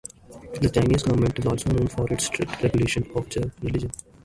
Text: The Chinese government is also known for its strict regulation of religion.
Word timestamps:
The 0.59 0.67
Chinese 0.71 1.03
government 1.03 1.37
is 1.37 1.45
also 1.45 1.69
known 1.69 1.85
for 1.87 2.11
its 2.11 2.25
strict 2.25 2.59
regulation 2.63 3.05
of 3.15 3.27
religion. 3.61 3.91